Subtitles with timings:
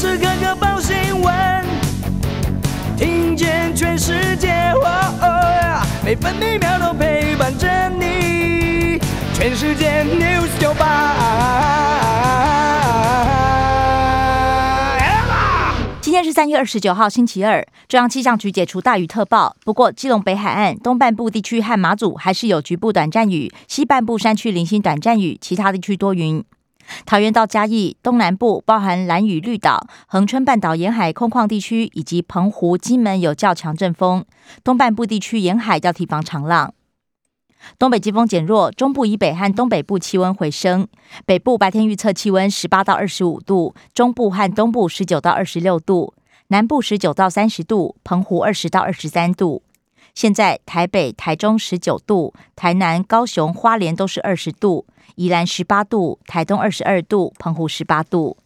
[0.00, 1.34] 时刻刻报新闻，
[2.96, 4.72] 听见全世界，
[6.02, 8.98] 每分每秒都陪伴着你。
[9.34, 11.14] 全世界 news 九八。
[16.00, 17.62] 今天是三月二十九号，星期二。
[17.86, 26.42] 中央气象局解除大雨特报，不过基隆北海岸东半部地区和马祖还是有局部短暂雨，西半部山区零星短暂雨，其他地区多云。
[27.06, 34.24] 桃园到嘉义东南部，包含蓝屿、绿岛、恒春半岛沿海空旷地区，以及澎湖、金门有较强阵风。
[34.64, 36.74] 东半部地区沿海要提防长浪。
[37.78, 40.88] 东北季风减弱，中部以北和东北部气温回升。
[41.26, 46.14] 北部白天预测气温十八到二十五度，中部和东部十九到二十六度，
[46.48, 49.62] 南部十九到三十度，澎湖二十到二十三度。
[50.14, 58.36] 现在台北、台中十九度，台南、高雄、花莲都是二十度，宜兰十八度，台东二十二度，澎湖十八度。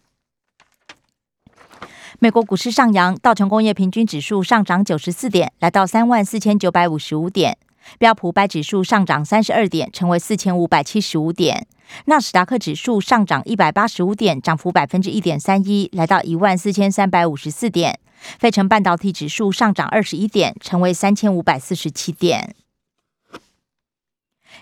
[2.21, 7.59] 美国股市上扬，道琼工业平均指数上涨九十四点，来到三万四千九百五十五点。
[7.99, 11.67] 标普百指数上涨三十二点，成为四千五百七十五点。
[12.07, 18.01] 纳斯达克指数上涨一百八十五点，涨幅百分之一点三一，来到一万四千三百五十四点。
[18.39, 22.55] 费城半导体指数上涨二十一点，成为三千五百四十七点。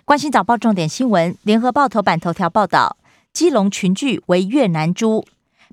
[0.05, 2.97] 关心早报重点新闻，联合报头版头条报道：
[3.33, 5.25] 基隆群聚为越南猪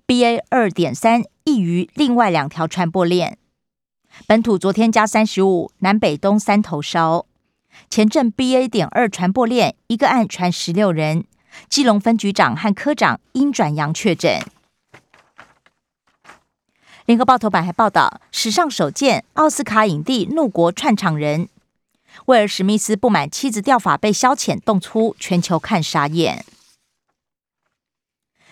[0.06, 3.40] ，BA 二点三异于另外两条传播链。
[4.28, 7.26] 本土昨天加三十五，南北东三头烧。
[7.90, 8.68] 前阵 BA.
[8.68, 11.26] 点二传播链，一个案传十六人，
[11.70, 14.42] 基隆分局长和科长因转阳确诊。
[17.06, 21.50] 联合报头版还报道，史上首见奥斯卡影帝怒国串场人，
[22.26, 26.46] 威尔史密斯不满妻子钓法被消遣动粗，全球看傻眼。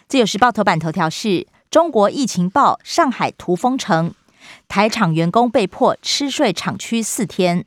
[0.07, 4.15] 自由时报头版头条是中国疫情报，上海屠封城，
[4.67, 7.65] 台厂员工被迫吃睡厂区四天。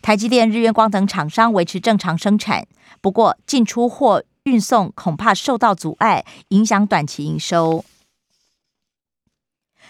[0.00, 2.66] 台积电、日月光等厂商维持正常生产，
[3.00, 7.84] 不过进出货运送恐怕受到阻碍，影响短期营收。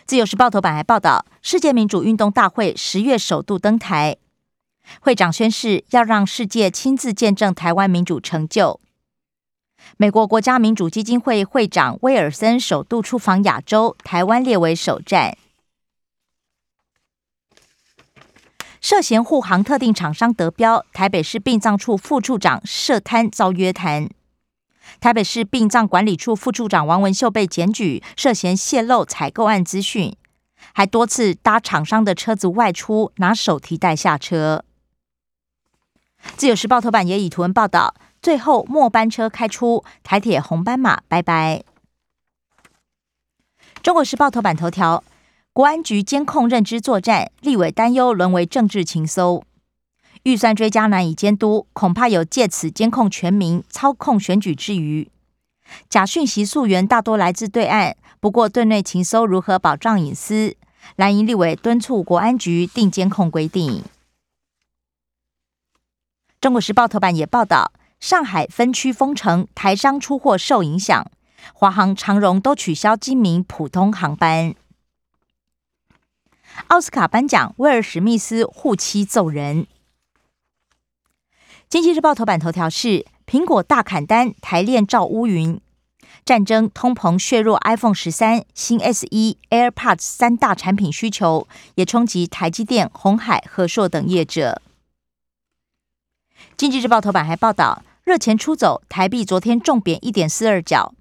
[0.05, 4.17] 自由时报头版还报道，世界民主运动大会十月首度登台，
[5.01, 8.81] 会长宣誓要让世界亲自见证台湾民主成就。
[9.97, 15.37] 美国国家民主基金会会长威尔森首度出访亚洲，台湾列为首站。
[18.95, 24.11] 涉嫌护航特定厂商得标，台北市殡葬处副处长涉贪遭约谈。
[25.01, 30.15] 台北市殡葬管理处副处长王文秀被检举涉嫌泄露采购案资讯，
[30.75, 34.63] 还多次搭厂商的车子外出拿手提袋下车。
[36.37, 41.65] 自由时报头版也以图文报道，最后末班车开出，台铁红斑马拜拜。
[43.83, 45.03] 中国时报头版头条。
[45.55, 49.45] 国安局监控认知作战，立委担忧沦为政治情搜，
[50.23, 55.11] 预算追加难以监督，恐怕有借此监控全民、操控选举之余。
[55.91, 60.57] 假讯息溯源大多来自对岸，不过对内情搜如何保障隐私？
[60.97, 63.85] 蓝营立委敦促国安局定监控规定。
[66.41, 71.07] 中国时报头版也报道，上海分区封城，台商出货受影响，
[71.53, 74.55] 华航、长荣都取消今明普通航班。
[76.69, 79.67] 奥斯卡颁奖，威尔史密斯护妻揍人。
[81.69, 85.61] 经济日报头版头条是：苹果大砍单，台链罩乌云。
[86.25, 94.63] 战争、通膨削弱 iPhone 十三、新 S 一、AirPods 三大产品需求，也冲击台积电、红海、和硕等业者。
[96.57, 100.95] 经济日报头版还报道，热钱出走，台币昨天重贬一点四二角。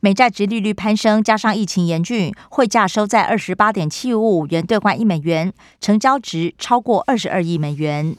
[0.00, 8.16] 美债值利率攀升，加上疫情严峻，汇价收在二十八点七五五元兑换一美元，成交值超过二十二亿美元。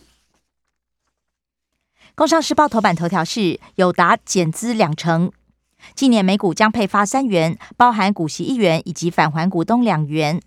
[2.16, 5.32] 工商时报头版头条是友达减资两成，
[5.96, 10.42] 今年每股将配发三元，包含股息一元以及返还股东两元。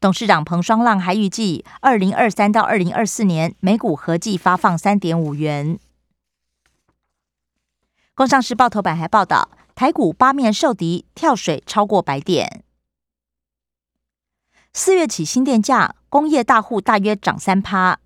[0.00, 5.78] 董事长彭双浪还预计，二零二三到二零二四年每股合计发放三点五元。
[8.14, 9.50] 工商时报头版还报道。
[9.82, 12.62] 台股八面受敌，跳水超过百点。
[14.72, 17.98] 四月起新电价，工业大户大约涨三趴。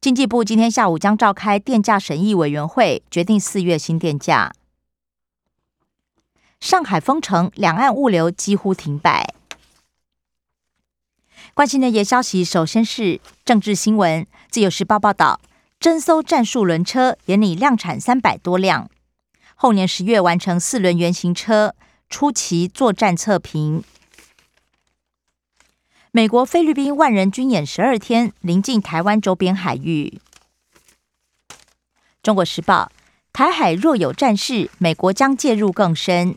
[0.00, 4.52] 经济部今天下午将召开电价审议委员会，决定四月新电价。
[6.58, 9.32] 上海封城，两岸物流几乎停摆。
[11.54, 14.26] 关心的夜消息，首先是政治新闻。
[14.50, 15.40] 自由时报报道，
[15.78, 18.90] 征收战术轮车，眼里量产三百多辆。
[19.60, 21.74] 后年十月完成四轮原型车
[22.08, 23.82] 初期作战测评。
[26.12, 30.20] 美国、菲律宾万人军演十二天，临近台湾周边海域。
[32.22, 32.92] 中国时报：
[33.32, 36.36] 台海若有战事，美国将介入更深。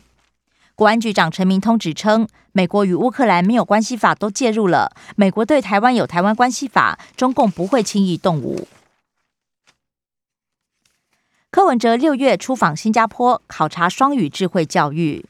[0.74, 8.66] 国安局长陈明通指称，美国与乌克兰没有关系法都介入了，美国对台湾有台湾关系法，中共不会轻易动武。
[11.52, 15.26] 柯文哲六月出访新加坡，考察双语智慧教育。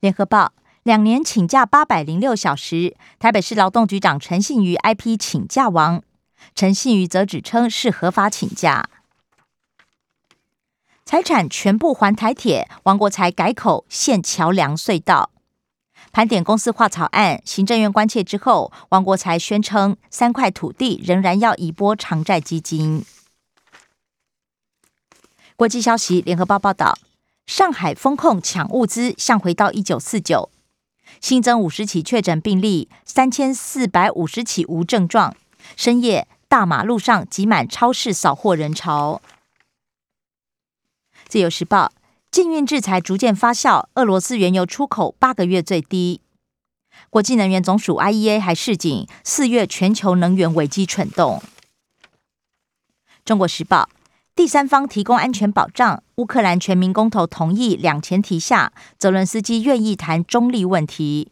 [0.00, 6.02] 联合报两年请假八百零六小时，台北市劳动局长陈信瑜 IP 请假王，
[6.54, 8.88] 陈信瑜则指称是合法请假。
[11.04, 15.28] 财产全部还台铁，王国才改口限桥梁隧道，
[16.10, 23.04] 盘点公司化草案，行政院关切之后，王国才宣称三块土地仍然要移拨偿债基金。
[25.56, 26.98] 国际消息，联合报报道，
[27.46, 30.50] 上海封控抢物资，像回到一九四九，
[31.20, 35.36] 新增五十起确诊病例，三千四百五十起无症状。
[35.76, 39.22] 深夜大马路上挤满超市扫货人潮。
[41.28, 41.92] 自由时报，
[42.30, 46.20] 禁运制裁逐渐发酵，俄罗斯原油出口八个月最低。
[47.08, 51.42] 国际能源总署 IEA 还示警，四月全球能源危机蠢动。
[53.24, 53.88] 中国时报，
[54.34, 61.30] 第三方提供安全保障，乌克兰全民公投同意两前提下，泽伦斯基愿意谈中立问题。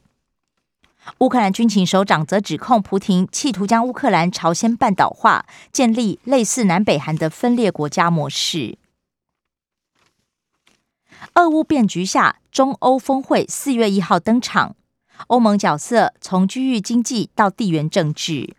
[1.20, 8.76] 乌克兰军情首长则指控普廷企图将乌克兰朝鲜半岛化，建立类似南北韩的分裂国家模式。
[11.34, 14.76] 俄乌变局下，中欧峰会四月一号登场。
[15.28, 18.54] 欧盟角色从区域经济到地缘政治。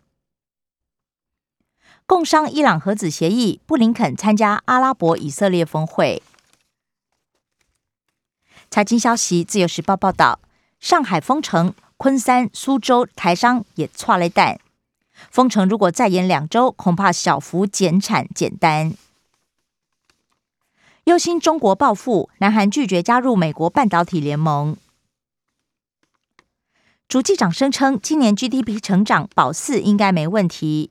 [2.12, 6.22] 共商伊朗核子协议，布林肯参加阿拉伯以色列峰会。
[8.70, 10.38] 财经消息，自由时报报道：
[10.78, 14.60] 上海封城，昆山、苏州台商也错了蛋。
[15.30, 18.92] 封城如果再延两周，恐怕小幅减产减单。
[21.04, 24.76] 忧心中国报复，南韩拒绝加入美国半导体联盟。
[27.08, 30.90] 主机长声称，今年 GDP 成长保四应该没问题。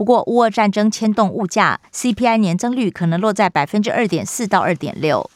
[0.00, 5.30] 不过，乌俄战争牵动物价，CPI 年增率可能落在百分之二点四到二点六。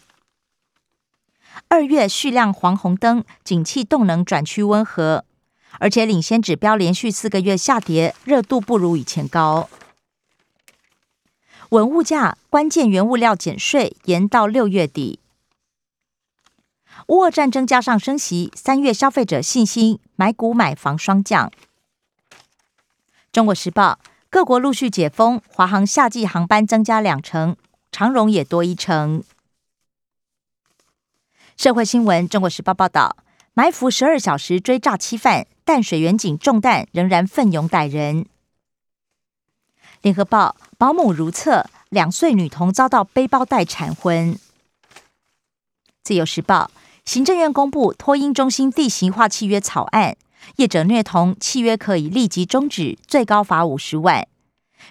[1.69, 5.27] 二月续亮黄红灯，景气动能转趋温和，
[5.81, 9.69] 而且领先指标连续四个月下跌，热度不如以前高。
[11.69, 15.21] 稳物价，关键原物料减税延到六月底。
[17.09, 21.53] 乌俄战争加上升息，三月消费者信心买股买房双降。
[23.31, 23.99] 中国时报，
[24.35, 27.55] 各国陆续解封，华航夏季航班增加两成，
[27.93, 29.23] 长荣也多一成。
[31.57, 33.17] 社会新闻，中国时报报道，
[33.53, 38.27] 埋伏十二小时追诈欺犯，淡水远警中弹，仍然奋勇逮人。
[40.03, 44.37] 联合报保姆如厕，两岁女童遭到背包带缠婚。
[46.03, 46.73] 自由时报
[47.05, 50.17] 行政院公布托婴中心地形化契约草案，
[50.57, 54.27] 业者虐童契约可以立即终止，最高罚五十万，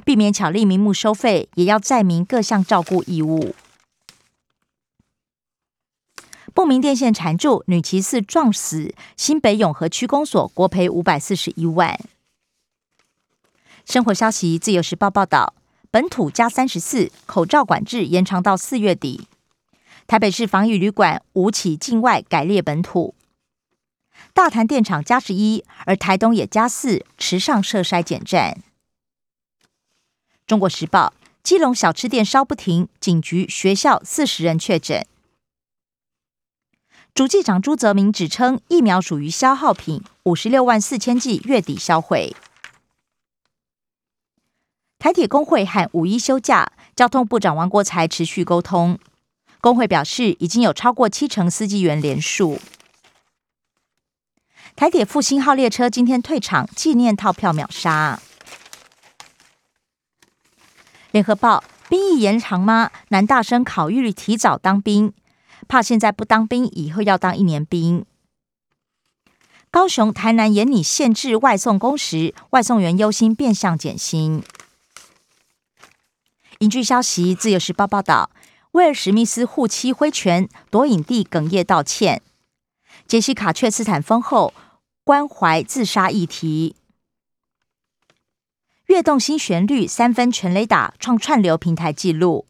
[0.04, 3.56] 避免巧立名目收费，也要载明各项照顾义务。
[6.54, 12.00] 不明电线缠住女骑士撞死，新北永和区公所国赔五百四十一万。
[13.86, 15.56] 生活消息，自由时报报道，
[15.90, 19.28] 本土加三十四，口罩管制延长到四月底。
[20.06, 23.16] 台北市防疫旅馆五起境外改列本土，
[24.32, 28.64] 大潭电厂加十一，而台东也加四，池上设筛检站。
[30.48, 31.14] 中国时报，
[31.44, 35.06] 基隆小吃店烧不停，警局、学校四十人确诊。
[37.14, 42.36] 主计长朱泽明指称，疫苗属于消耗品，五十六万四千剂月底销毁。
[44.98, 48.98] 台铁工会喊五一休假，交通部长王国才持续沟通。
[49.62, 52.60] 工会表示，已经有超过七成司机员联署。
[54.76, 58.20] 台铁复兴号列车今天退场，纪念套票秒杀。
[61.12, 62.90] 联合报：兵役延长吗？
[63.10, 65.14] 男大生考虑提早当兵，
[65.68, 68.04] 怕现在不当兵，以后要当一年兵。
[69.70, 74.44] 高雄、台南严拟限制外送工时，外送员忧心变相减薪。
[76.60, 78.32] 根据消息，《自由时报》报道，
[78.72, 82.22] 威尔史密斯护妻挥拳夺影帝哽咽道歉。
[83.06, 84.54] 杰西卡却斯坦丰后
[85.04, 86.76] 关怀自杀议题。
[88.88, 92.46] 跃动新旋律三分全雷打创串流平台纪录。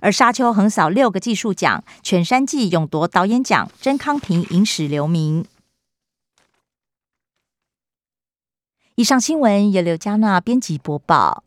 [0.00, 5.46] 而沙丘横扫六个技术奖，全山记勇夺导演奖，甄康平影史留名。
[8.96, 11.42] 以上新闻由刘嘉娜编辑播报。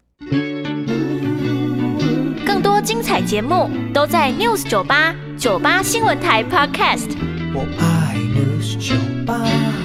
[2.43, 7.15] 更多精彩节目都在 News 九八九八新闻台 Podcast。
[7.53, 9.80] 我爱 News 酒吧。